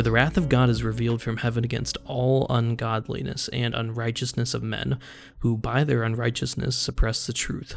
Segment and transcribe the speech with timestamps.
[0.00, 4.62] For the wrath of God is revealed from heaven against all ungodliness and unrighteousness of
[4.62, 4.98] men,
[5.40, 7.76] who by their unrighteousness suppress the truth.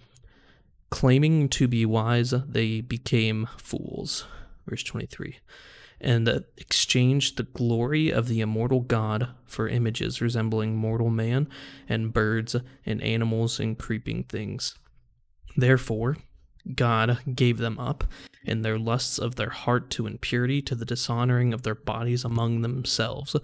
[0.91, 4.25] Claiming to be wise, they became fools.
[4.67, 5.39] Verse 23.
[5.99, 6.27] And
[6.57, 11.47] exchanged the glory of the immortal God for images resembling mortal man,
[11.87, 14.75] and birds, and animals, and creeping things.
[15.55, 16.17] Therefore,
[16.75, 18.03] God gave them up
[18.43, 22.61] in their lusts of their heart to impurity, to the dishonoring of their bodies among
[22.61, 23.35] themselves,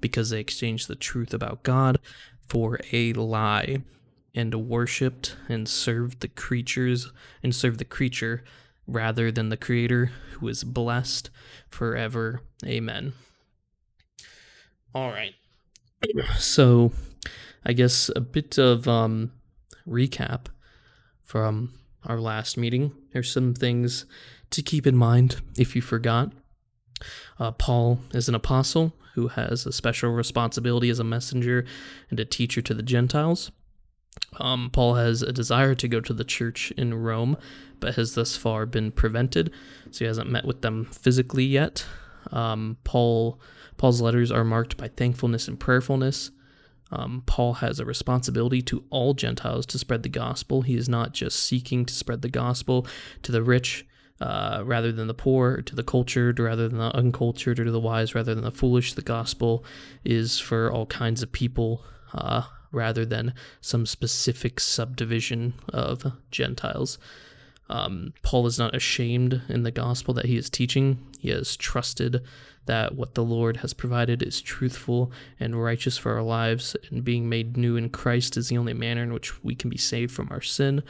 [0.00, 1.98] because they exchanged the truth about God
[2.48, 3.82] for a lie
[4.34, 7.10] and worshipped and served the creatures
[7.42, 8.44] and served the creature
[8.86, 11.30] rather than the creator who is blessed
[11.68, 12.42] forever.
[12.64, 13.12] Amen.
[14.94, 15.34] All right.
[16.38, 16.92] So
[17.62, 19.32] i guess a bit of um
[19.86, 20.46] recap
[21.22, 21.74] from
[22.06, 22.92] our last meeting.
[23.12, 24.06] There's some things
[24.50, 26.32] to keep in mind if you forgot.
[27.38, 31.66] Uh, paul is an apostle who has a special responsibility as a messenger
[32.08, 33.50] and a teacher to the gentiles
[34.38, 37.36] um, Paul has a desire to go to the church in Rome,
[37.80, 39.52] but has thus far been prevented,
[39.90, 41.84] so he hasn't met with them physically yet.
[42.30, 43.40] Um, Paul
[43.76, 46.30] Paul's letters are marked by thankfulness and prayerfulness.
[46.92, 50.62] Um, Paul has a responsibility to all Gentiles to spread the gospel.
[50.62, 52.86] He is not just seeking to spread the gospel
[53.22, 53.86] to the rich
[54.20, 57.80] uh, rather than the poor, to the cultured rather than the uncultured, or to the
[57.80, 58.92] wise rather than the foolish.
[58.92, 59.64] The gospel
[60.04, 61.84] is for all kinds of people.
[62.12, 62.42] Uh,
[62.72, 66.98] rather than some specific subdivision of Gentiles.
[67.68, 70.98] Um, Paul is not ashamed in the gospel that he is teaching.
[71.20, 72.20] He has trusted
[72.66, 77.28] that what the Lord has provided is truthful and righteous for our lives, and being
[77.28, 80.28] made new in Christ is the only manner in which we can be saved from
[80.30, 80.82] our sin.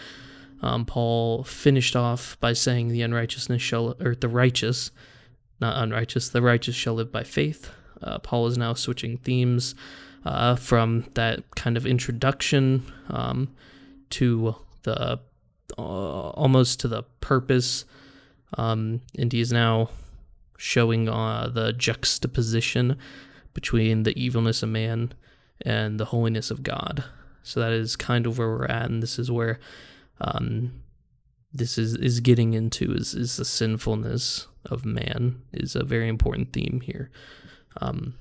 [0.62, 4.90] Um, Paul finished off by saying, "The unrighteousness shall, or the righteous,
[5.60, 7.70] not unrighteous, the righteous shall live by faith."
[8.02, 9.74] Uh, Paul is now switching themes
[10.24, 13.48] uh, from that kind of introduction um,
[14.10, 15.20] to the
[15.78, 17.84] uh, almost to the purpose.
[18.58, 19.90] Um, and he is now
[20.58, 22.98] showing uh, the juxtaposition
[23.54, 25.14] between the evilness of man
[25.62, 27.04] and the holiness of God.
[27.42, 29.58] So that is kind of where we're at, and this is where
[30.20, 30.82] um,
[31.52, 36.52] this is is getting into is is the sinfulness of man is a very important
[36.52, 37.10] theme here.
[37.80, 38.14] Um,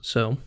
[0.00, 0.38] so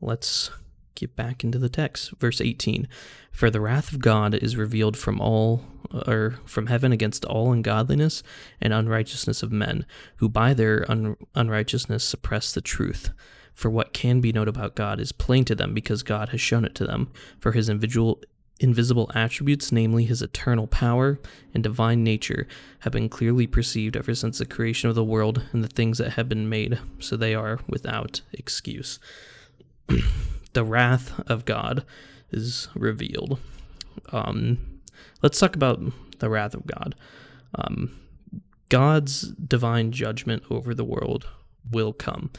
[0.00, 0.50] Let's
[0.94, 2.12] get back into the text.
[2.18, 2.88] Verse 18
[3.32, 5.64] For the wrath of God is revealed from all
[6.06, 8.22] or from heaven against all ungodliness
[8.60, 13.10] and unrighteousness of men, who by their un- unrighteousness suppress the truth.
[13.52, 16.64] For what can be known about God is plain to them because God has shown
[16.64, 17.10] it to them.
[17.40, 18.22] For his individual
[18.60, 21.18] invisible attributes, namely his eternal power
[21.54, 22.46] and divine nature,
[22.80, 26.12] have been clearly perceived ever since the creation of the world and the things that
[26.12, 28.98] have been made, so they are without excuse.
[30.52, 31.84] the wrath of God
[32.30, 33.38] is revealed.
[34.12, 34.80] Um,
[35.22, 35.80] let's talk about
[36.18, 36.94] the wrath of God.
[37.54, 37.98] Um,
[38.68, 41.26] God's divine judgment over the world
[41.70, 42.30] will come.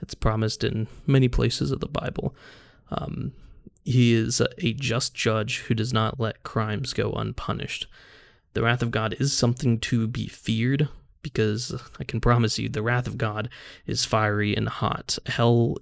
[0.00, 2.34] It's promised in many places of the Bible.
[2.90, 3.32] Um,
[3.84, 7.86] he is a just judge who does not let crimes go unpunished.
[8.54, 10.88] The wrath of God is something to be feared
[11.22, 13.48] because I can promise you the wrath of God
[13.86, 15.18] is fiery and hot.
[15.26, 15.76] Hell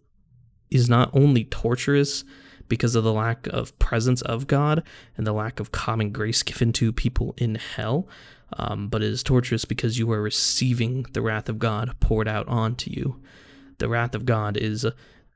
[0.74, 2.24] is not only torturous
[2.68, 4.82] because of the lack of presence of God
[5.16, 8.08] and the lack of common grace given to people in hell,
[8.54, 12.48] um, but it is torturous because you are receiving the wrath of God poured out
[12.48, 13.20] onto you.
[13.78, 14.86] The wrath of God is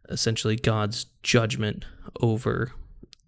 [0.08, 1.84] essentially God's judgment
[2.20, 2.72] over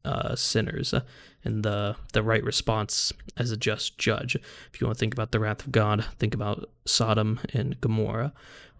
[0.04, 1.02] uh, sinners uh,
[1.44, 4.34] and the the right response as a just judge.
[4.34, 8.32] If you want to think about the wrath of God, think about Sodom and Gomorrah,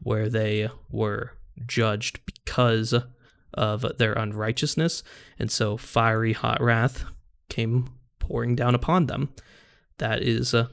[0.02, 1.32] where they were
[1.66, 2.94] judged because
[3.54, 5.02] of their unrighteousness,
[5.38, 7.04] and so fiery hot wrath
[7.48, 9.32] came pouring down upon them.
[9.98, 10.68] That is uh,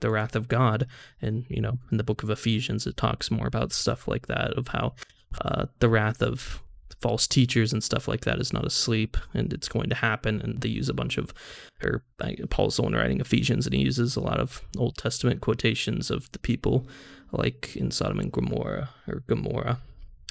[0.00, 0.86] the wrath of God,
[1.20, 4.52] and you know, in the book of Ephesians, it talks more about stuff like that
[4.54, 4.94] of how
[5.40, 6.62] uh, the wrath of
[7.02, 10.40] false teachers and stuff like that is not asleep and it's going to happen.
[10.40, 11.34] And they use a bunch of
[11.82, 12.04] or
[12.48, 16.30] paul's the one writing ephesians and he uses a lot of old testament quotations of
[16.30, 16.86] the people
[17.32, 19.80] like in sodom and gomorrah or gomorrah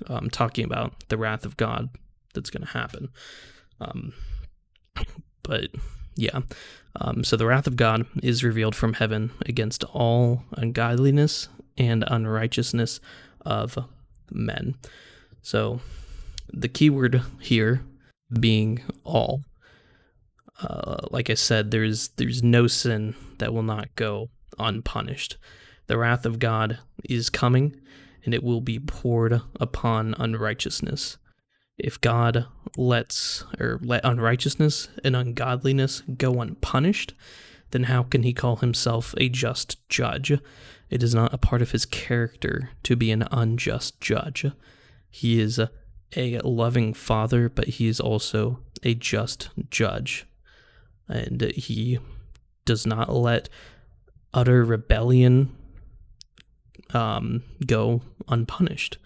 [0.07, 1.89] um, talking about the wrath of god
[2.33, 3.09] that's going to happen
[3.79, 4.13] um,
[5.43, 5.67] but
[6.15, 6.39] yeah
[6.99, 12.99] um, so the wrath of god is revealed from heaven against all ungodliness and unrighteousness
[13.45, 13.77] of
[14.31, 14.75] men
[15.41, 15.81] so
[16.53, 17.81] the keyword here
[18.39, 19.41] being all.
[20.61, 25.37] Uh, like I said, there's there's no sin that will not go unpunished.
[25.87, 27.79] The wrath of God is coming,
[28.23, 31.17] and it will be poured upon unrighteousness.
[31.77, 32.45] If God
[32.77, 37.13] lets or let unrighteousness and ungodliness go unpunished,
[37.71, 40.31] then how can he call himself a just judge?
[40.89, 44.45] It is not a part of his character to be an unjust judge.
[45.09, 45.59] He is
[46.15, 50.27] a loving father, but he is also a just judge.
[51.07, 51.99] And he
[52.65, 53.49] does not let
[54.33, 55.55] utter rebellion
[56.93, 58.97] um, go unpunished.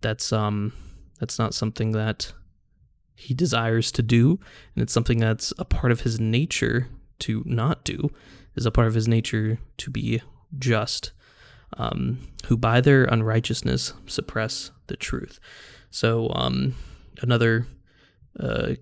[0.00, 0.72] That's um
[1.18, 2.32] that's not something that
[3.14, 4.40] he desires to do,
[4.74, 6.88] and it's something that's a part of his nature
[7.20, 8.10] to not do,
[8.56, 10.22] is a part of his nature to be
[10.58, 11.12] just,
[11.76, 15.38] um, who by their unrighteousness suppress the truth.
[15.90, 16.74] So, um,
[17.20, 17.66] another
[18.38, 18.74] uh,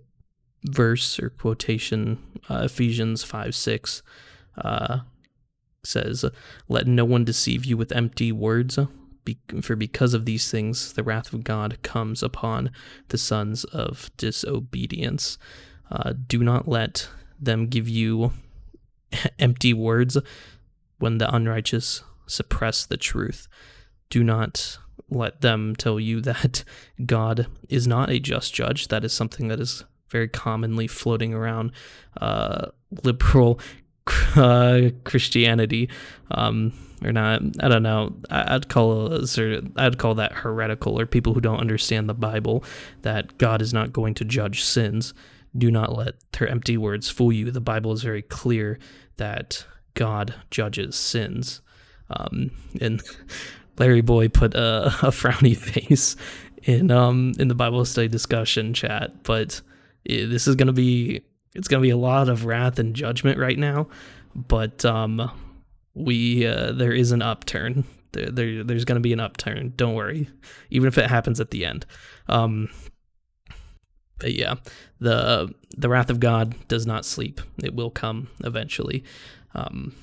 [0.64, 4.02] verse or quotation, uh, Ephesians 5 6,
[4.58, 5.00] uh,
[5.84, 6.24] says,
[6.68, 8.78] Let no one deceive you with empty words,
[9.60, 12.70] for because of these things the wrath of God comes upon
[13.08, 15.38] the sons of disobedience.
[15.90, 17.08] Uh, do not let
[17.40, 18.32] them give you
[19.38, 20.18] empty words
[20.98, 23.48] when the unrighteous suppress the truth.
[24.10, 24.78] Do not
[25.10, 26.64] let them tell you that
[27.06, 28.88] God is not a just judge.
[28.88, 31.72] That is something that is very commonly floating around
[32.20, 32.68] uh,
[33.04, 33.60] liberal
[34.36, 35.88] uh, Christianity,
[36.30, 36.72] um,
[37.04, 37.42] or not.
[37.60, 38.16] I don't know.
[38.30, 39.12] I'd call
[39.76, 42.64] I'd call that heretical, or people who don't understand the Bible.
[43.02, 45.14] That God is not going to judge sins.
[45.56, 47.50] Do not let their empty words fool you.
[47.50, 48.78] The Bible is very clear
[49.16, 49.64] that
[49.94, 51.60] God judges sins.
[52.10, 52.50] Um,
[52.80, 53.02] and
[53.78, 56.16] Larry Boy put a, a frowny face
[56.64, 59.60] in um in the Bible study discussion chat, but
[60.04, 61.22] this is gonna be
[61.58, 63.88] it's gonna be a lot of wrath and judgment right now,
[64.34, 65.30] but um
[65.94, 67.84] we uh, there is an upturn.
[68.12, 69.74] There, there there's gonna be an upturn.
[69.76, 70.28] Don't worry,
[70.70, 71.84] even if it happens at the end.
[72.28, 72.70] Um,
[74.18, 74.54] but yeah,
[75.00, 77.40] the the wrath of God does not sleep.
[77.62, 79.04] It will come eventually.
[79.54, 79.94] Um,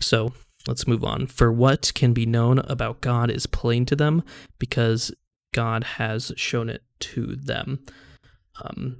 [0.00, 0.32] so
[0.66, 1.26] Let's move on.
[1.26, 4.22] For what can be known about God is plain to them
[4.58, 5.12] because
[5.52, 7.80] God has shown it to them.
[8.62, 8.98] Um,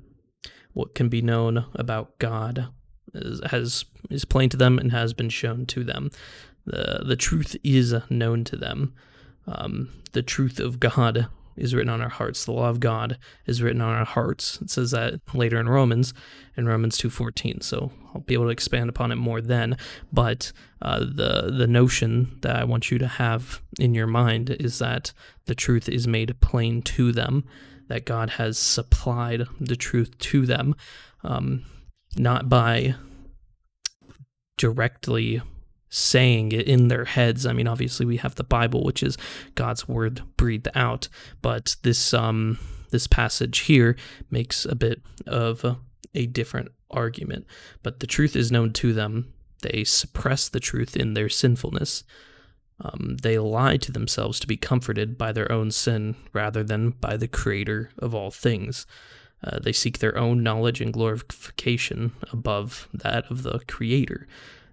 [0.73, 2.69] what can be known about God
[3.15, 6.11] is, has is plain to them and has been shown to them.
[6.65, 8.95] the The truth is known to them.
[9.47, 12.45] Um, the truth of God is written on our hearts.
[12.45, 14.61] The law of God is written on our hearts.
[14.63, 16.15] It says that later in Romans,
[16.57, 17.63] in Romans 2:14.
[17.63, 19.77] So I'll be able to expand upon it more then.
[20.13, 24.79] But uh, the the notion that I want you to have in your mind is
[24.79, 25.13] that
[25.47, 27.45] the truth is made plain to them,
[27.91, 30.77] that God has supplied the truth to them,
[31.25, 31.65] um,
[32.17, 32.95] not by
[34.57, 35.43] directly
[35.89, 37.45] saying it in their heads.
[37.45, 39.19] I mean, obviously we have the Bible, which is
[39.57, 41.09] God's word breathed out,
[41.43, 42.59] but this um
[42.91, 43.97] this passage here
[44.31, 47.45] makes a bit of a, different argument.
[47.83, 49.33] But the truth is known to them.
[49.63, 52.05] They suppress the truth in their sinfulness.
[52.83, 57.17] Um, they lie to themselves to be comforted by their own sin rather than by
[57.17, 58.87] the Creator of all things.
[59.43, 64.27] Uh, they seek their own knowledge and glorification above that of the Creator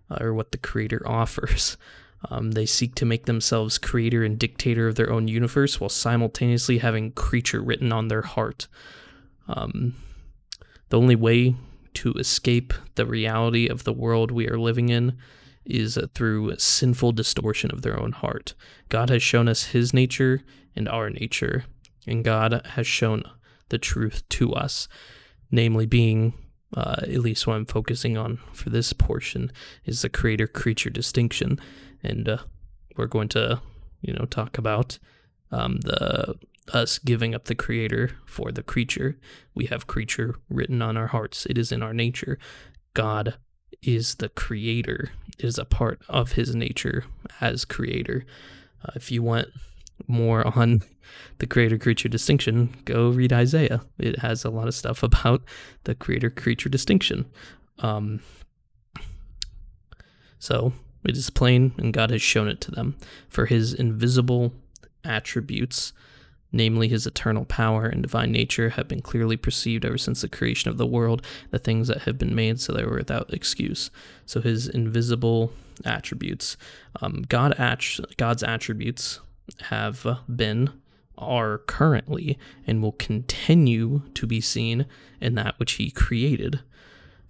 [0.10, 1.78] uh, or what the creator offers.
[2.30, 6.80] Um, they seek to make themselves creator and dictator of their own universe while simultaneously
[6.80, 8.68] having creature written on their heart.
[9.48, 9.96] Um,
[10.90, 11.56] the only way
[11.96, 15.18] to escape the reality of the world we are living in
[15.70, 18.54] is through sinful distortion of their own heart.
[18.90, 20.42] God has shown us his nature
[20.76, 21.66] and our nature,
[22.06, 23.24] and God has shown
[23.70, 24.88] the truth to us,
[25.52, 26.34] namely being
[26.76, 29.52] uh, at least what I'm focusing on for this portion,
[29.86, 31.60] is the creator creature distinction.
[32.04, 32.38] And uh,
[32.96, 33.62] we're going to,
[34.02, 35.00] you know, talk about
[35.52, 36.36] um, the
[36.74, 39.18] us giving up the creator for the creature.
[39.56, 42.38] We have creature written on our hearts, it is in our nature.
[42.94, 43.38] God
[43.82, 47.06] is the creator, is a part of his nature
[47.42, 48.26] as creator.
[48.84, 49.48] Uh, if you want
[50.08, 50.82] more on
[51.40, 53.82] the creator creature distinction, go read Isaiah.
[53.98, 55.44] It has a lot of stuff about
[55.86, 57.26] the creator creature distinction.
[57.80, 58.22] Um,
[60.40, 62.98] so it is plain, and God has shown it to them.
[63.30, 64.54] For his invisible
[65.04, 65.94] attributes,
[66.52, 70.70] namely his eternal power and divine nature, have been clearly perceived ever since the creation
[70.70, 73.90] of the world, the things that have been made so they were without excuse.
[74.26, 75.52] So his invisible
[75.86, 76.58] attributes,
[77.02, 79.20] um, God at- God's attributes
[79.64, 80.70] have been,
[81.18, 84.86] are currently, and will continue to be seen
[85.20, 86.62] in that which he created.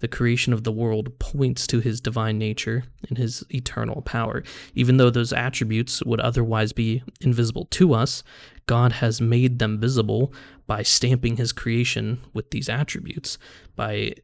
[0.00, 4.42] The creation of the world points to his divine nature and his eternal power.
[4.74, 8.22] Even though those attributes would otherwise be invisible to us,
[8.66, 10.32] God has made them visible
[10.66, 13.38] by stamping his creation with these attributes,
[13.74, 14.14] by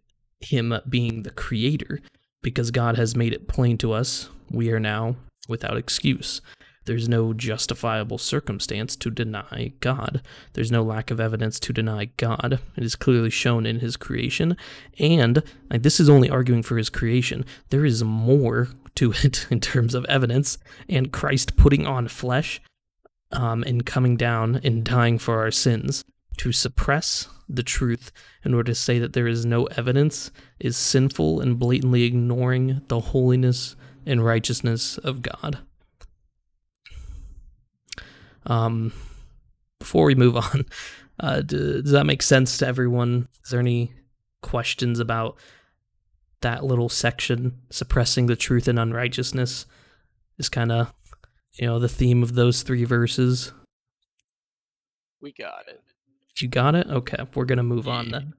[0.40, 2.00] him being the creator.
[2.43, 5.16] Because God has made it plain to us, we are now
[5.49, 6.40] without excuse.
[6.85, 10.23] There's no justifiable circumstance to deny God.
[10.53, 12.61] There's no lack of evidence to deny God.
[12.76, 14.57] It is clearly shown in his creation.
[14.99, 17.45] And this is only arguing for his creation.
[17.71, 20.59] There is more to it in terms of evidence.
[20.88, 22.61] And Christ putting on flesh
[23.33, 26.05] um, and coming down and dying for our sins
[26.38, 28.11] to suppress the truth
[28.45, 33.00] in order to say that there is no evidence is sinful and blatantly ignoring the
[33.00, 33.76] holiness
[34.07, 35.59] and righteousness of God.
[38.46, 38.92] Um,
[39.78, 40.64] before we move on,
[41.20, 43.28] uh, does that make sense to everyone?
[43.44, 43.92] Is there any
[44.42, 45.38] questions about
[46.40, 49.66] that little section, suppressing the truth and unrighteousness?
[50.38, 50.92] Is kind of,
[51.54, 53.52] you know, the theme of those three verses.
[55.20, 55.80] We got it.
[56.40, 56.88] You got it?
[56.88, 58.34] Okay, we're gonna move on then.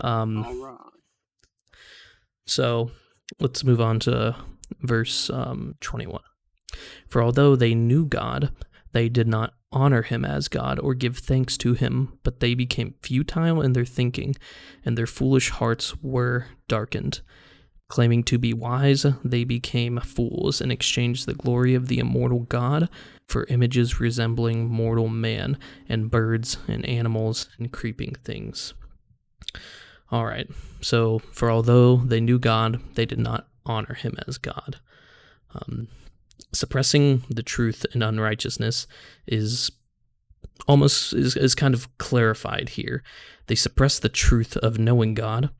[0.00, 0.78] Um, All right.
[2.46, 2.90] So
[3.40, 4.36] let's move on to
[4.82, 6.20] verse um, 21.
[7.08, 8.50] For although they knew God,
[8.94, 12.94] they did not honor him as God or give thanks to him, but they became
[13.02, 14.36] futile in their thinking,
[14.84, 17.20] and their foolish hearts were darkened.
[17.88, 22.88] Claiming to be wise, they became fools and exchanged the glory of the immortal God
[23.26, 25.58] for images resembling mortal man,
[25.88, 28.74] and birds, and animals, and creeping things.
[30.12, 30.48] All right,
[30.80, 34.78] so for although they knew God, they did not honor him as God.
[35.52, 35.88] Um,
[36.52, 38.86] suppressing the truth and unrighteousness
[39.26, 39.70] is
[40.68, 43.02] almost is, is kind of clarified here.
[43.46, 45.50] They suppress the truth of knowing God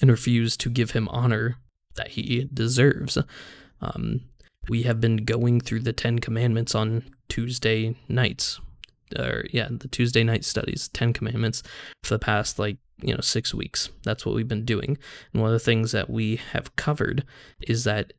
[0.00, 1.56] and refuse to give him honor
[1.96, 3.18] that he deserves.
[3.80, 4.22] Um,
[4.68, 8.60] we have been going through the Ten Commandments on Tuesday nights,
[9.18, 11.62] or yeah, the Tuesday night studies, Ten Commandments,
[12.02, 13.90] for the past like you know six weeks.
[14.04, 14.98] That's what we've been doing,
[15.32, 17.24] and one of the things that we have covered
[17.62, 18.12] is that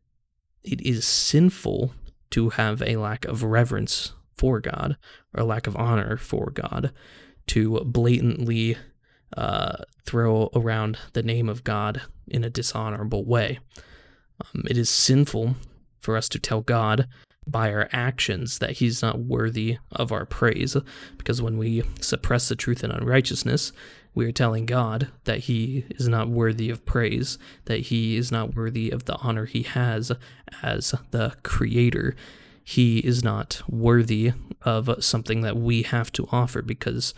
[0.63, 1.93] it is sinful
[2.31, 4.97] to have a lack of reverence for God
[5.33, 6.91] or a lack of honor for God,
[7.47, 8.77] to blatantly
[9.35, 13.59] uh, throw around the name of God in a dishonorable way.
[14.39, 15.55] Um, it is sinful
[15.99, 17.07] for us to tell God
[17.47, 20.77] by our actions that he's not worthy of our praise,
[21.17, 23.73] because when we suppress the truth in unrighteousness,
[24.13, 28.55] we are telling God that he is not worthy of praise, that he is not
[28.55, 30.11] worthy of the honor he has
[30.61, 32.15] as the creator.
[32.63, 37.13] He is not worthy of something that we have to offer because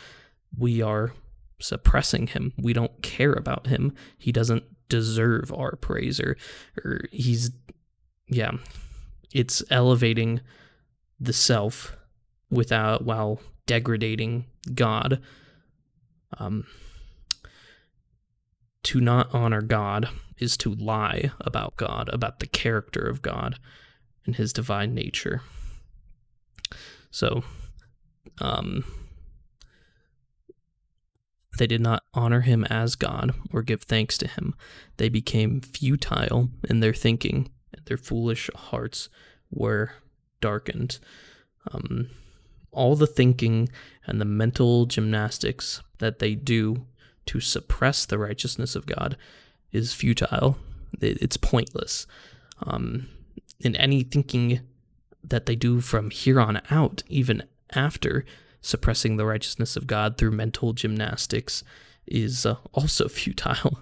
[0.57, 1.13] we are
[1.59, 2.53] suppressing him.
[2.57, 3.93] We don't care about him.
[4.17, 6.37] He doesn't deserve our praise or,
[6.83, 7.51] or he's
[8.27, 8.51] yeah.
[9.33, 10.41] It's elevating
[11.19, 11.97] the self
[12.51, 14.45] without while degrading
[14.75, 15.19] God.
[16.37, 16.65] Um,
[18.83, 23.57] to not honor God is to lie about God, about the character of God
[24.25, 25.41] and his divine nature.
[27.09, 27.43] So,
[28.41, 28.83] um,
[31.57, 34.55] they did not honor him as God or give thanks to him.
[34.97, 39.09] They became futile in their thinking, and their foolish hearts
[39.51, 39.91] were
[40.41, 40.99] darkened.
[41.71, 42.09] Um,
[42.73, 43.69] all the thinking
[44.05, 46.85] and the mental gymnastics that they do
[47.27, 49.17] to suppress the righteousness of God
[49.71, 50.57] is futile.
[50.99, 52.05] It's pointless.
[52.61, 53.07] Um,
[53.63, 54.61] and any thinking
[55.23, 58.25] that they do from here on out, even after
[58.61, 61.63] suppressing the righteousness of God through mental gymnastics,
[62.05, 63.79] is uh, also futile.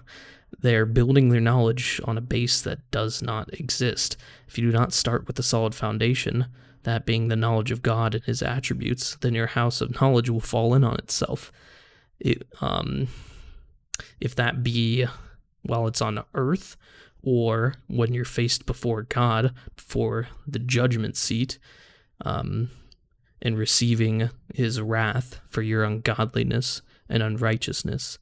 [0.60, 4.16] They're building their knowledge on a base that does not exist.
[4.46, 6.46] If you do not start with a solid foundation,
[6.84, 10.40] that being the knowledge of God and his attributes, then your house of knowledge will
[10.40, 11.52] fall in on itself.
[12.18, 13.08] It, um,
[14.20, 15.06] if that be
[15.62, 16.76] while it's on earth
[17.22, 21.58] or when you're faced before God, before the judgment seat,
[22.24, 22.70] um,
[23.40, 28.18] and receiving his wrath for your ungodliness and unrighteousness.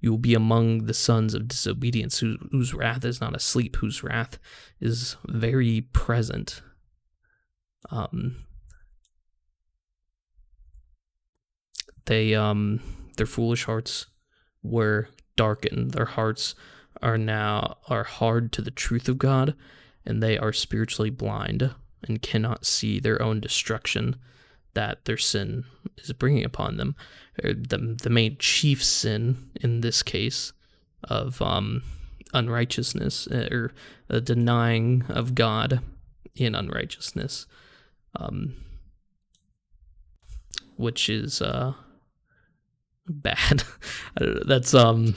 [0.00, 4.02] You will be among the sons of disobedience, whose, whose wrath is not asleep, whose
[4.02, 4.38] wrath
[4.80, 6.62] is very present.
[7.90, 8.44] Um,
[12.06, 12.80] they um,
[13.16, 14.06] their foolish hearts
[14.62, 15.92] were darkened.
[15.92, 16.54] Their hearts
[17.02, 19.54] are now are hard to the truth of God,
[20.04, 21.74] and they are spiritually blind
[22.06, 24.16] and cannot see their own destruction
[24.74, 25.64] that their sin
[25.98, 26.94] is bringing upon them.
[27.36, 30.52] The, the main chief sin in this case
[31.04, 31.82] of um,
[32.32, 33.72] unrighteousness or
[34.08, 35.80] a denying of God
[36.36, 37.46] in unrighteousness,
[38.16, 38.56] um,
[40.76, 41.74] which is uh,
[43.08, 43.64] bad.
[44.46, 45.14] That's um,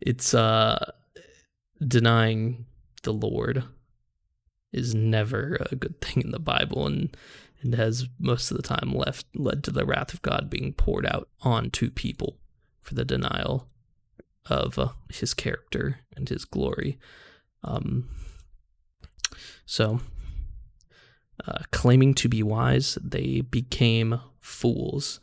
[0.00, 0.92] it's uh,
[1.86, 2.66] denying
[3.02, 3.64] the Lord
[4.72, 7.16] is never a good thing in the Bible, and
[7.62, 11.06] and has most of the time left led to the wrath of God being poured
[11.06, 12.36] out onto people
[12.80, 13.68] for the denial
[14.46, 16.98] of uh, his character and his glory.
[17.62, 18.10] Um,
[19.64, 20.00] so,
[21.46, 25.20] uh, claiming to be wise, they became fools.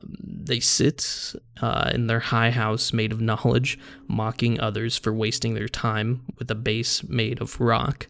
[0.00, 5.54] Um, they sit uh, in their high house made of knowledge, mocking others for wasting
[5.54, 8.08] their time with a base made of rock.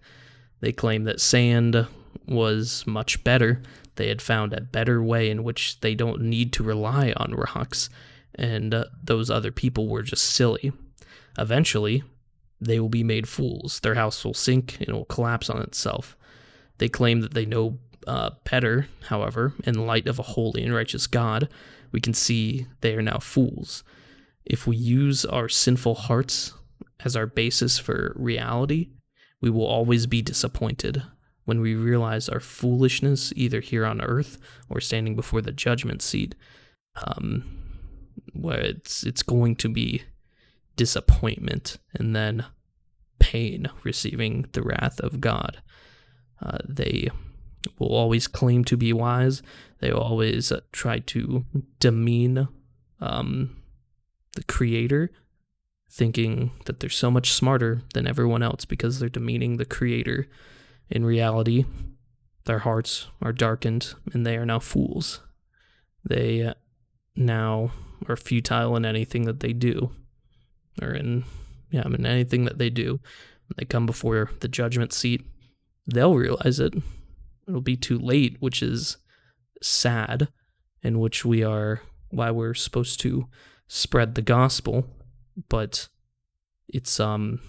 [0.60, 1.86] They claim that sand
[2.26, 3.62] was much better.
[3.96, 7.90] They had found a better way in which they don't need to rely on rocks,
[8.34, 10.72] and uh, those other people were just silly.
[11.38, 12.02] Eventually,
[12.60, 13.80] they will be made fools.
[13.80, 16.16] Their house will sink and it will collapse on itself.
[16.82, 21.06] They claim that they know uh, better, however, in light of a holy and righteous
[21.06, 21.48] God,
[21.92, 23.84] we can see they are now fools.
[24.44, 26.54] If we use our sinful hearts
[27.04, 28.88] as our basis for reality,
[29.40, 31.04] we will always be disappointed
[31.44, 36.34] when we realize our foolishness, either here on earth or standing before the judgment seat,
[37.06, 37.44] um,
[38.32, 40.02] where it's it's going to be
[40.74, 42.44] disappointment and then
[43.20, 45.62] pain, receiving the wrath of God.
[46.42, 47.08] Uh, they
[47.78, 49.42] will always claim to be wise.
[49.80, 51.44] They always uh, try to
[51.78, 52.48] demean
[53.00, 53.56] um,
[54.34, 55.10] the Creator,
[55.90, 60.26] thinking that they're so much smarter than everyone else because they're demeaning the Creator
[60.90, 61.64] in reality,
[62.44, 65.20] their hearts are darkened and they are now fools.
[66.04, 66.54] They uh,
[67.16, 67.70] now
[68.08, 69.92] are futile in anything that they do,
[70.82, 71.24] or in,
[71.70, 73.00] yeah, I mean, anything that they do.
[73.56, 75.26] They come before the judgment seat,
[75.86, 76.74] they'll realize it.
[77.46, 78.96] It'll be too late, which is
[79.60, 80.28] sad,
[80.82, 83.26] in which we are, why we're supposed to
[83.68, 84.86] spread the gospel,
[85.48, 85.88] but
[86.68, 87.40] it's, um,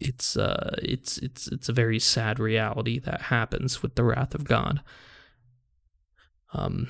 [0.00, 4.44] it's uh it's it's it's a very sad reality that happens with the wrath of
[4.44, 4.80] God.
[6.52, 6.88] Um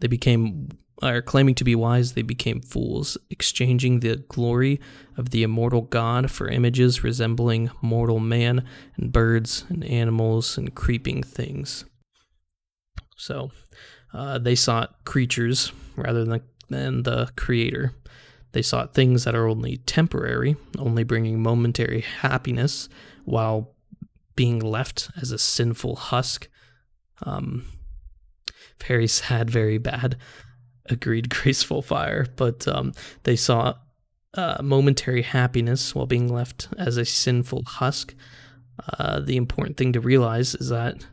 [0.00, 0.70] they became
[1.02, 4.80] are claiming to be wise, they became fools, exchanging the glory
[5.16, 8.64] of the immortal God for images resembling mortal man
[8.96, 11.84] and birds and animals and creeping things.
[13.16, 13.50] So
[14.12, 17.92] uh, they sought creatures rather than, than the creator.
[18.52, 22.88] They sought things that are only temporary, only bringing momentary happiness,
[23.24, 23.74] while
[24.36, 26.48] being left as a sinful husk.
[27.22, 27.64] Um,
[28.86, 30.16] very sad, very bad.
[30.90, 32.26] Agreed, graceful fire.
[32.36, 32.92] But um,
[33.24, 33.74] they saw
[34.34, 38.14] uh, momentary happiness while being left as a sinful husk.
[38.98, 41.06] Uh, the important thing to realize is that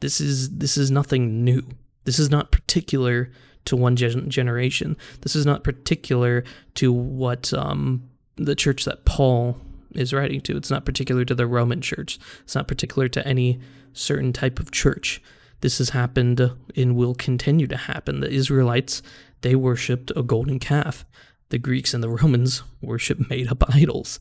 [0.00, 1.62] this is this is nothing new.
[2.04, 3.30] This is not particular
[3.66, 4.96] to one gen- generation.
[5.20, 9.58] This is not particular to what um, the church that Paul
[9.94, 10.56] is writing to.
[10.56, 12.18] It's not particular to the Roman church.
[12.44, 13.60] It's not particular to any
[13.92, 15.22] certain type of church.
[15.60, 16.40] This has happened
[16.76, 18.20] and will continue to happen.
[18.20, 19.02] The Israelites,
[19.40, 21.04] they worshipped a golden calf.
[21.48, 24.20] The Greeks and the Romans worship made up idols.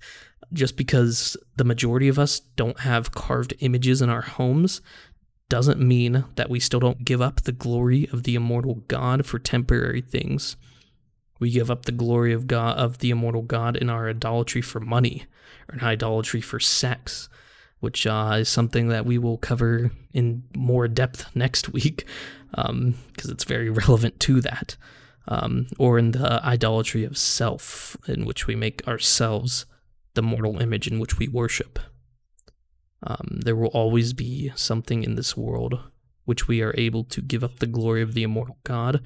[0.53, 4.81] Just because the majority of us don't have carved images in our homes
[5.49, 9.39] doesn't mean that we still don't give up the glory of the immortal God for
[9.39, 10.55] temporary things.
[11.39, 14.79] We give up the glory of God of the immortal God in our idolatry for
[14.79, 15.25] money
[15.69, 17.29] or in idolatry for sex,
[17.85, 22.07] which uh, is something that we will cover in more depth next week
[22.49, 24.75] because um, it's very relevant to that.
[25.27, 29.67] Um, or in the idolatry of self, in which we make ourselves
[30.15, 31.77] the mortal image in which we worship.
[33.03, 35.79] Um, there will always be something in this world
[36.23, 38.99] which we are able to give up the glory of the immortal God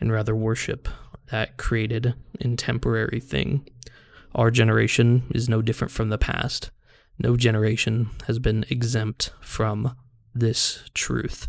[0.00, 0.88] and rather worship
[1.30, 3.68] that created and temporary thing.
[4.34, 6.70] Our generation is no different from the past.
[7.18, 9.96] No generation has been exempt from
[10.34, 11.48] this truth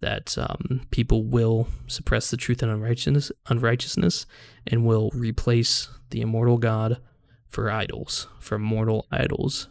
[0.00, 4.26] that um, people will suppress the truth and unrighteousness, unrighteousness
[4.66, 7.00] and will replace the immortal God
[7.48, 9.68] for idols, for mortal idols.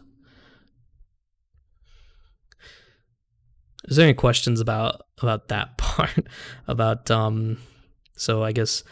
[3.84, 6.26] Is there any questions about about that part?
[6.66, 7.58] about um
[8.16, 8.82] so I guess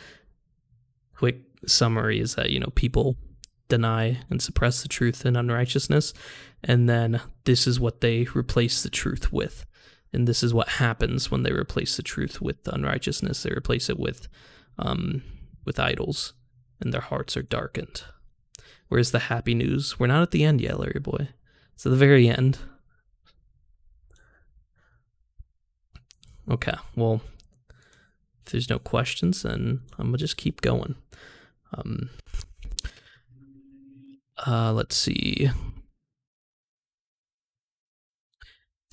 [1.17, 3.17] quick summary is that you know people
[3.69, 6.13] deny and suppress the truth and unrighteousness
[6.65, 9.67] and then this is what they replace the truth with.
[10.13, 13.43] And this is what happens when they replace the truth with unrighteousness.
[13.43, 14.29] They replace it with
[14.79, 15.23] um
[15.65, 16.33] with idols
[16.81, 18.03] and their hearts are darkened.
[18.89, 19.99] Where's the happy news?
[19.99, 21.29] We're not at the end yet larry boy.
[21.75, 22.59] It's at the very end.
[26.51, 27.21] Okay well
[28.45, 30.95] if there's no questions then i'm gonna just keep going.
[31.77, 32.09] Um
[34.47, 35.51] uh let's see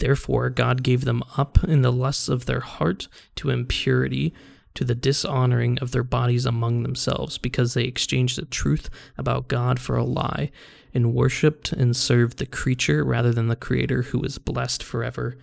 [0.02, 4.34] Therefore, God gave them up in the lusts of their heart to impurity,
[4.74, 9.80] to the dishonoring of their bodies among themselves, because they exchanged the truth about God
[9.80, 10.50] for a lie,
[10.92, 15.38] and worshipped and served the creature rather than the Creator who is blessed forever.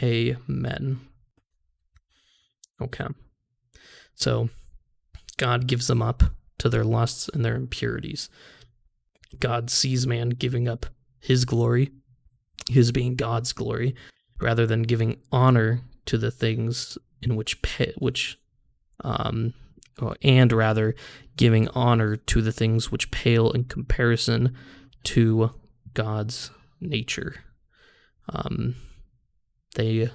[0.00, 1.00] Amen.
[2.80, 3.08] Okay.
[4.14, 4.48] So,
[5.38, 6.22] God gives them up
[6.58, 8.28] to their lusts and their impurities.
[9.38, 10.86] God sees man giving up
[11.20, 11.90] his glory
[12.68, 13.94] his being God's glory,
[14.40, 17.58] rather than giving honor to the things in which
[17.98, 18.38] which
[19.02, 19.54] um
[20.22, 20.94] and rather
[21.36, 24.54] giving honor to the things which pale in comparison
[25.02, 25.50] to
[25.92, 27.36] God's nature.
[28.28, 28.76] Um,
[29.74, 30.10] they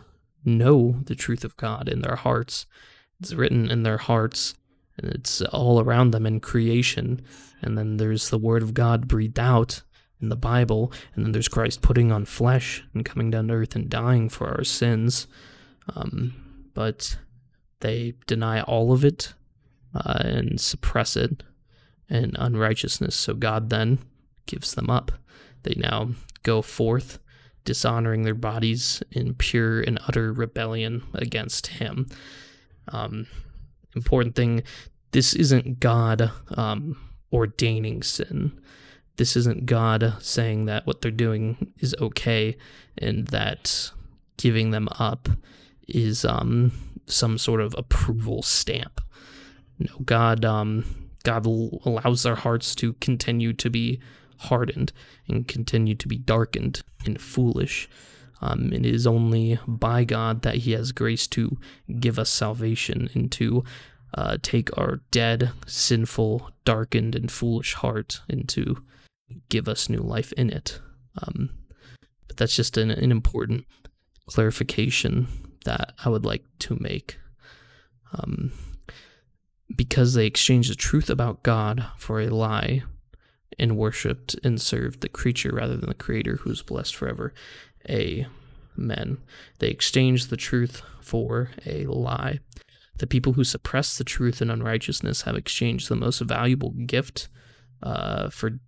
[0.45, 2.65] know the truth of God in their hearts.
[3.19, 4.55] It's written in their hearts,
[4.97, 7.21] and it's all around them in creation.
[7.61, 9.81] And then there's the Word of God breathed out
[10.21, 13.75] in the Bible, and then there's Christ putting on flesh and coming down to earth
[13.75, 15.27] and dying for our sins.
[15.95, 17.17] Um, but
[17.81, 19.33] they deny all of it
[19.93, 21.43] uh, and suppress it
[22.09, 23.15] in unrighteousness.
[23.15, 23.99] So God then
[24.45, 25.11] gives them up.
[25.63, 26.09] They now
[26.43, 27.19] go forth,
[27.65, 32.07] dishonoring their bodies in pure and utter rebellion against Him.
[32.87, 33.27] Um,
[33.95, 34.63] important thing
[35.11, 36.97] this isn't God um,
[37.31, 38.59] ordaining sin
[39.17, 42.57] this isn't God saying that what they're doing is okay
[42.97, 43.91] and that
[44.37, 45.29] giving them up
[45.87, 46.71] is um,
[47.05, 49.01] some sort of approval stamp.
[49.77, 53.99] No, God um, God allows their hearts to continue to be
[54.39, 54.91] hardened
[55.27, 57.87] and continue to be darkened and foolish.
[58.43, 61.57] Um, it is only by God that He has grace to
[61.99, 63.63] give us salvation and to
[64.15, 68.83] uh, take our dead, sinful, darkened, and foolish heart and to
[69.47, 70.81] give us new life in it.
[71.21, 71.51] Um,
[72.27, 73.65] but that's just an, an, important
[74.27, 75.27] clarification
[75.63, 77.17] that I would like to make.
[78.13, 78.51] Um,
[79.73, 82.83] because they exchanged the truth about God for a lie
[83.57, 87.33] and worshipped and served the creature rather than the creator who is blessed forever.
[87.89, 89.17] Amen.
[89.59, 92.39] They exchange the truth for a lie.
[92.97, 97.27] The people who suppress the truth in unrighteousness have exchanged the most valuable gift
[97.81, 98.59] uh, for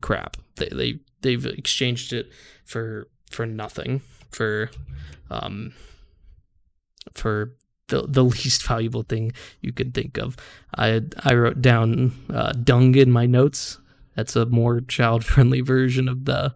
[0.00, 0.36] crap.
[0.56, 2.30] They they they've exchanged it
[2.64, 4.70] for for nothing for
[5.30, 5.72] um
[7.12, 7.56] for
[7.88, 10.36] the the least valuable thing you could think of.
[10.76, 13.78] I I wrote down uh, dung in my notes.
[14.16, 16.54] That's a more child friendly version of the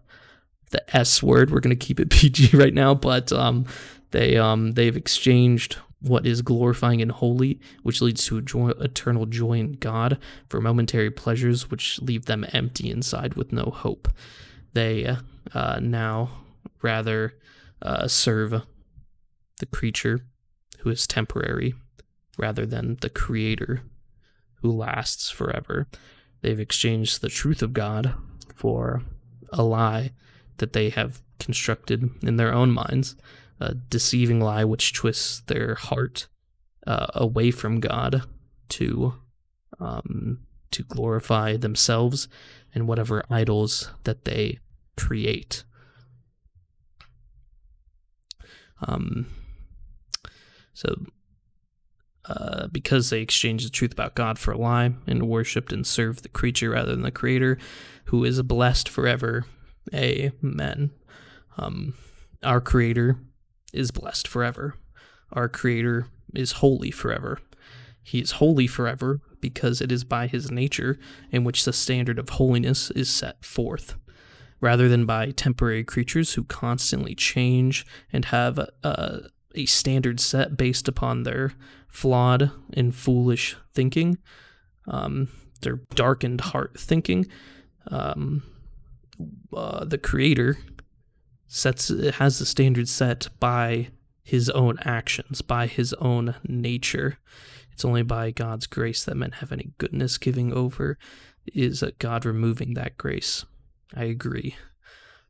[0.69, 1.51] the S word.
[1.51, 3.65] We're gonna keep it PG right now, but um
[4.11, 9.53] they um they've exchanged what is glorifying and holy, which leads to joy, eternal joy
[9.53, 14.07] in God, for momentary pleasures which leave them empty inside with no hope.
[14.73, 15.17] They
[15.53, 16.31] uh, now
[16.81, 17.33] rather
[17.81, 18.61] uh, serve
[19.59, 20.21] the creature
[20.79, 21.73] who is temporary
[22.37, 23.81] rather than the creator
[24.61, 25.87] who lasts forever.
[26.41, 28.13] They've exchanged the truth of God
[28.55, 29.01] for
[29.51, 30.11] a lie
[30.59, 33.15] that they have constructed in their own minds
[33.59, 36.27] a deceiving lie which twists their heart
[36.87, 38.23] uh, away from God
[38.69, 39.15] to
[39.79, 40.39] um,
[40.71, 42.27] to glorify themselves
[42.73, 44.59] and whatever idols that they
[44.95, 45.63] create.
[48.81, 49.27] Um,
[50.73, 50.95] so,
[52.25, 56.23] uh, because they exchanged the truth about God for a lie and worshipped and served
[56.23, 57.57] the creature rather than the Creator,
[58.05, 59.45] who is blessed forever.
[59.93, 60.91] Amen.
[61.57, 61.93] Um,
[62.43, 63.17] our Creator
[63.73, 64.75] is blessed forever.
[65.31, 67.39] Our Creator is holy forever.
[68.01, 70.97] He is holy forever because it is by his nature
[71.31, 73.95] in which the standard of holiness is set forth.
[74.61, 80.87] rather than by temporary creatures who constantly change and have a, a standard set based
[80.87, 81.53] upon their
[81.87, 84.17] flawed and foolish thinking,
[84.87, 85.27] um,
[85.61, 87.25] their darkened heart thinking.
[87.87, 88.43] Um,
[89.53, 90.57] uh, the creator
[91.47, 93.89] sets has the standard set by
[94.23, 97.17] his own actions, by his own nature.
[97.71, 100.97] It's only by God's grace that men have any goodness giving over.
[101.47, 103.45] Is God removing that grace?
[103.95, 104.55] I agree.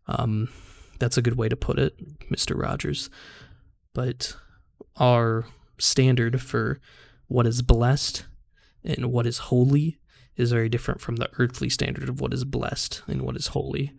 [0.07, 0.49] Um,
[0.97, 1.97] that's a good way to put it,
[2.29, 2.59] Mr.
[2.59, 3.09] Rogers.
[3.93, 4.35] But
[4.97, 5.45] our
[5.77, 6.81] standard for
[7.27, 8.25] what is blessed
[8.83, 9.98] and what is holy
[10.39, 13.93] is very different from the earthly standard of what is blessed and what is holy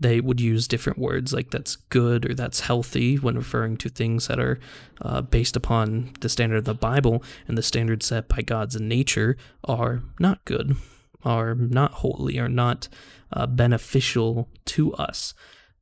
[0.00, 4.28] they would use different words like that's good or that's healthy when referring to things
[4.28, 4.58] that are
[5.02, 9.36] uh, based upon the standard of the Bible and the standards set by God's nature
[9.64, 10.76] are not good,
[11.24, 12.88] are not holy, are not
[13.32, 15.34] uh, beneficial to us.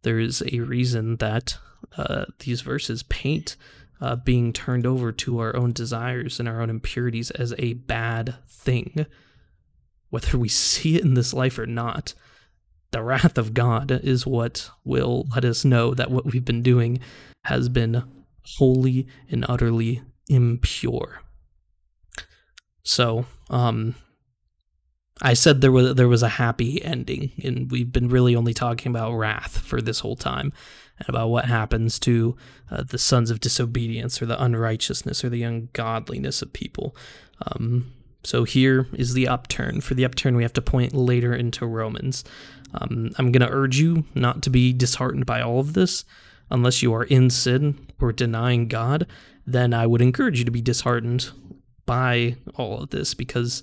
[0.02, 1.58] There is a reason that
[1.98, 3.56] uh, these verses paint
[4.00, 8.36] uh, being turned over to our own desires and our own impurities as a bad
[8.48, 9.06] thing,
[10.10, 12.14] whether we see it in this life or not
[12.96, 16.98] the wrath of God is what will let us know that what we've been doing
[17.44, 18.02] has been
[18.56, 21.20] wholly and utterly impure.
[22.82, 23.96] So, um,
[25.20, 28.90] I said there was there was a happy ending, and we've been really only talking
[28.90, 30.52] about wrath for this whole time,
[30.98, 32.36] and about what happens to
[32.70, 36.94] uh, the sons of disobedience, or the unrighteousness, or the ungodliness of people.
[37.46, 37.92] Um,
[38.26, 39.80] so here is the upturn.
[39.80, 42.24] For the upturn, we have to point later into Romans.
[42.74, 46.04] Um, I'm going to urge you not to be disheartened by all of this.
[46.50, 49.06] Unless you are in sin or denying God,
[49.46, 51.30] then I would encourage you to be disheartened
[51.86, 53.62] by all of this because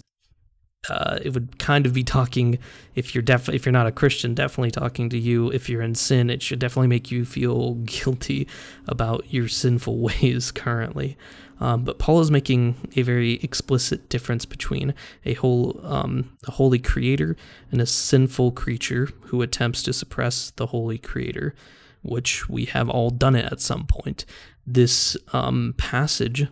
[0.89, 2.57] uh, it would kind of be talking
[2.95, 5.49] if you're def- if you're not a Christian, definitely talking to you.
[5.51, 8.47] If you're in sin, it should definitely make you feel guilty
[8.87, 11.17] about your sinful ways currently.
[11.59, 14.93] Um, but Paul is making a very explicit difference between
[15.25, 17.35] a whole um, a holy creator
[17.71, 21.55] and a sinful creature who attempts to suppress the holy creator,
[22.01, 24.25] which we have all done it at some point.
[24.65, 26.47] This um, passage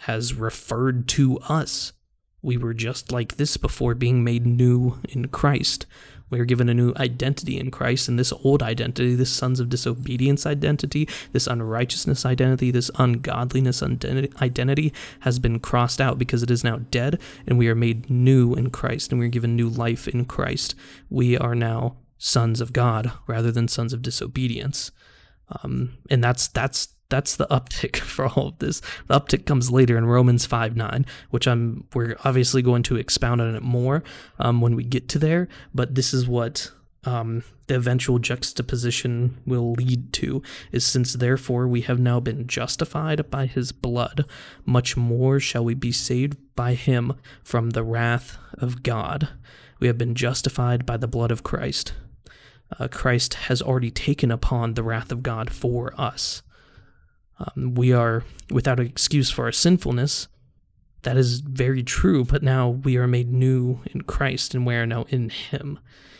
[0.00, 1.92] has referred to us
[2.46, 5.84] we were just like this before being made new in Christ.
[6.30, 9.68] We are given a new identity in Christ, and this old identity, this sons of
[9.68, 16.64] disobedience identity, this unrighteousness identity, this ungodliness identity, has been crossed out because it is
[16.64, 20.08] now dead, and we are made new in Christ, and we are given new life
[20.08, 20.74] in Christ.
[21.10, 24.90] We are now sons of God rather than sons of disobedience.
[25.62, 28.80] Um, and that's that's that's the uptick for all of this.
[29.06, 33.40] The uptick comes later in Romans 5 9, which I'm we're obviously going to expound
[33.40, 34.02] on it more
[34.38, 35.48] um, when we get to there.
[35.74, 36.70] But this is what
[37.04, 40.42] um, the eventual juxtaposition will lead to
[40.72, 44.24] is since therefore we have now been justified by his blood,
[44.64, 49.28] much more shall we be saved by him from the wrath of God.
[49.78, 51.92] We have been justified by the blood of Christ.
[52.78, 56.42] Uh, Christ has already taken upon the wrath of God for us.
[57.38, 60.28] Um, we are without excuse for our sinfulness.
[61.02, 64.86] That is very true, but now we are made new in Christ and we are
[64.86, 65.78] now in Him.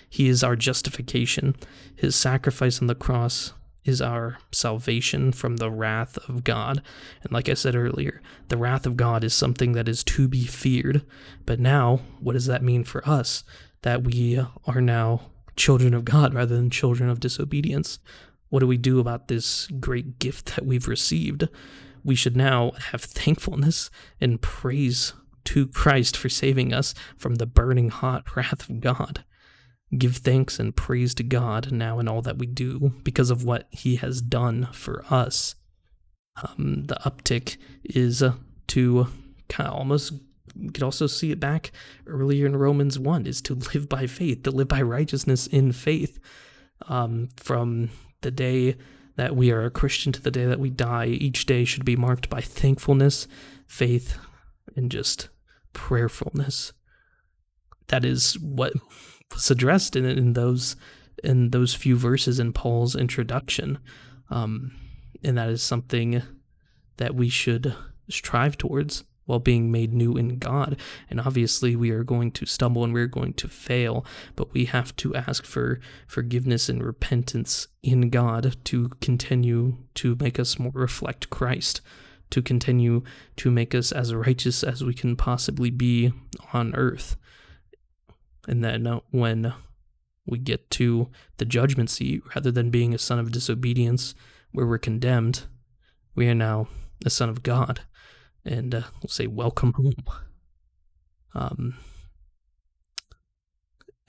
[0.09, 1.57] He is our justification.
[1.94, 3.52] His sacrifice on the cross
[3.85, 6.83] is our salvation from the wrath of God.
[7.22, 10.44] And like I said earlier, the wrath of God is something that is to be
[10.44, 11.02] feared.
[11.46, 13.44] But now, what does that mean for us?
[13.83, 17.98] That we are now children of God rather than children of disobedience.
[18.48, 21.48] What do we do about this great gift that we've received?
[22.04, 25.12] We should now have thankfulness and praise
[25.46, 29.24] to Christ for saving us from the burning hot wrath of God.
[29.96, 33.68] Give thanks and praise to God now in all that we do because of what
[33.70, 35.54] He has done for us.
[36.42, 38.35] Um, the uptick is uh,
[38.68, 39.06] to
[39.48, 40.12] kind of almost
[40.59, 41.70] you could also see it back
[42.06, 46.18] earlier in Romans 1 is to live by faith, to live by righteousness in faith.
[46.88, 47.90] Um, from
[48.27, 48.75] the day
[49.15, 51.95] that we are a Christian to the day that we die, each day should be
[51.95, 53.29] marked by thankfulness,
[53.69, 54.19] faith,
[54.75, 55.29] and just
[55.73, 56.73] prayerfulness.
[57.87, 58.73] That is what
[59.33, 60.75] was addressed in, in those
[61.23, 63.79] in those few verses in Paul's introduction,
[64.29, 64.75] um,
[65.23, 66.23] and that is something
[66.97, 67.77] that we should
[68.11, 70.79] strive towards while being made new in God.
[71.11, 74.97] And obviously, we are going to stumble and we're going to fail, but we have
[74.97, 81.29] to ask for forgiveness and repentance in God to continue to make us more reflect
[81.31, 81.81] Christ,
[82.31, 83.03] to continue
[83.37, 86.12] to make us as righteous as we can possibly be
[86.53, 87.17] on earth.
[88.49, 89.53] And then uh, when
[90.27, 91.09] we get to
[91.39, 94.15] the judgment seat rather than being a son of disobedience
[94.53, 95.45] where we're condemned.
[96.15, 96.69] We are now
[97.05, 97.83] a son of God,
[98.46, 100.04] and uh, we'll say, "Welcome home."
[101.35, 101.74] Um,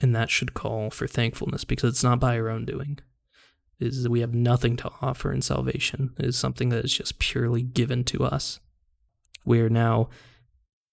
[0.00, 3.00] and that should call for thankfulness because it's not by our own doing.
[3.80, 6.14] It is we have nothing to offer in salvation.
[6.18, 8.60] It is something that is just purely given to us.
[9.44, 10.08] We are now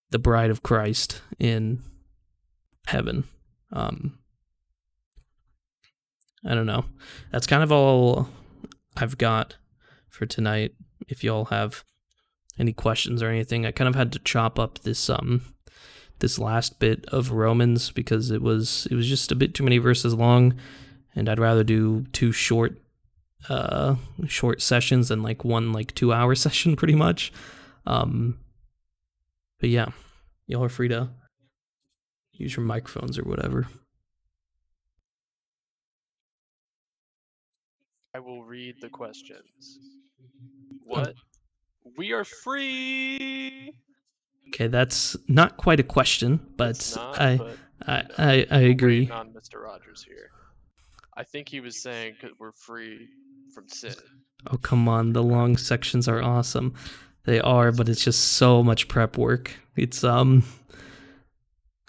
[0.09, 1.81] the bride of Christ in
[2.87, 3.25] heaven.
[3.71, 4.19] Um,
[6.45, 6.85] I don't know.
[7.31, 8.29] That's kind of all
[8.95, 9.55] I've got
[10.09, 10.73] for tonight.
[11.07, 11.83] If y'all have
[12.57, 15.41] any questions or anything, I kind of had to chop up this um
[16.19, 19.77] this last bit of Romans because it was it was just a bit too many
[19.77, 20.55] verses long,
[21.15, 22.79] and I'd rather do two short
[23.49, 23.95] uh
[24.27, 27.31] short sessions than like one like two hour session pretty much.
[27.85, 28.39] Um,
[29.59, 29.87] but yeah,
[30.47, 31.09] y'all are free to
[32.33, 33.67] use your microphones or whatever.
[38.15, 39.79] I will read the questions.
[40.85, 41.15] What?
[41.97, 43.73] We are free.
[44.49, 49.09] Okay, that's not quite a question, but not, I, but I, I I agree.
[49.09, 49.61] on Mr.
[49.61, 50.31] Rogers here.
[51.17, 53.07] I think he was saying 'cause we're free
[53.53, 53.95] from sin.
[54.51, 56.73] Oh come on, the long sections are awesome.
[57.23, 59.51] They are, but it's just so much prep work.
[59.75, 60.43] It's um,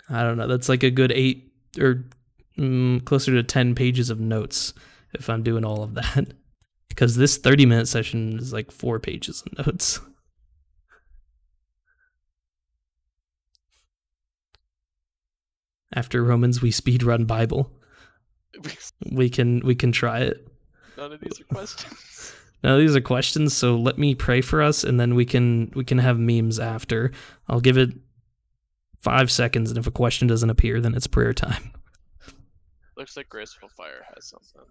[0.09, 0.46] I don't know.
[0.46, 2.04] That's like a good eight or
[2.59, 4.72] mm, closer to ten pages of notes
[5.14, 6.32] if I'm doing all of that.
[6.96, 10.00] Because this thirty minute session is like four pages of notes.
[15.94, 17.70] After Romans, we speed run Bible.
[19.12, 20.48] We can we can try it.
[20.96, 22.32] None of these are questions.
[22.64, 25.85] Now these are questions, so let me pray for us, and then we can we
[25.85, 27.12] can have memes after.
[27.48, 27.90] I'll give it
[29.00, 31.70] five seconds, and if a question doesn't appear, then it's prayer time.
[32.96, 34.62] Looks like Graceful Fire has something.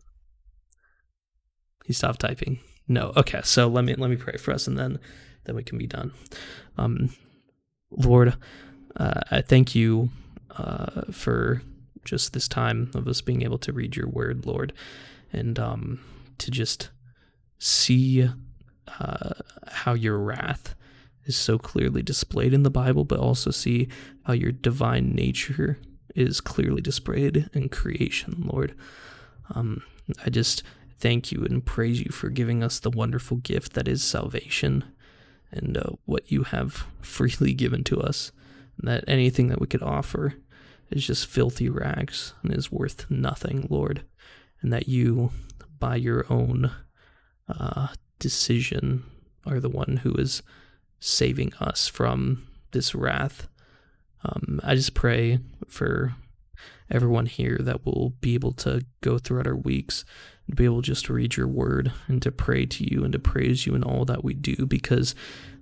[1.86, 2.60] He stopped typing.
[2.88, 3.42] No, okay.
[3.44, 5.00] So let me let me pray for us, and then
[5.46, 6.12] then we can be done.
[6.78, 7.16] Um,
[7.92, 8.36] Lord,
[8.98, 10.10] uh, I thank you
[10.52, 11.62] uh, for
[12.04, 14.74] just this time of us being able to read your word, Lord,
[15.32, 16.00] and um,
[16.38, 16.90] to just
[17.58, 18.30] see
[19.00, 19.34] uh,
[19.68, 20.76] how your wrath
[21.26, 23.88] is so clearly displayed in the Bible, but also see
[24.26, 25.80] how your divine nature
[26.16, 28.76] is clearly displayed in creation, Lord.
[29.54, 29.82] Um,
[30.26, 30.64] I just
[30.98, 34.84] thank you and praise you for giving us the wonderful gift that is salvation
[35.52, 38.32] and uh, what you have freely given to us.
[38.78, 40.36] And that anything that we could offer
[40.90, 44.04] is just filthy rags and is worth nothing, Lord.
[44.62, 45.32] And that you,
[45.80, 46.72] by your own
[47.48, 47.88] uh,
[48.20, 49.04] decision,
[49.46, 50.42] are the one who is
[51.00, 53.48] saving us from this wrath.
[54.24, 56.16] Um, I just pray for
[56.90, 60.06] everyone here that will be able to go throughout our weeks
[60.48, 63.20] and be able just to read your word and to pray to you and to
[63.20, 65.16] praise you in all that we do because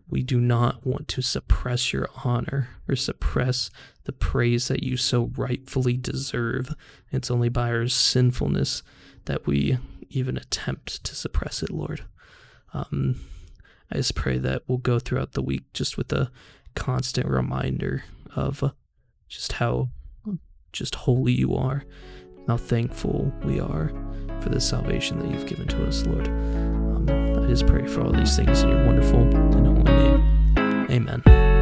[0.09, 3.69] we do not want to suppress your honor or suppress
[4.03, 6.75] the praise that you so rightfully deserve.
[7.11, 8.83] It's only by our sinfulness
[9.25, 9.77] that we
[10.09, 12.03] even attempt to suppress it, Lord.
[12.73, 13.21] Um,
[13.91, 16.31] I just pray that we'll go throughout the week just with a
[16.75, 18.03] constant reminder
[18.35, 18.73] of
[19.27, 19.89] just how
[20.73, 21.85] just holy you are,
[22.47, 23.91] how thankful we are
[24.41, 26.27] for the salvation that you've given to us, Lord.
[26.27, 30.87] Um, I just pray for all these things in your wonderful and holy name.
[30.91, 31.52] Amen.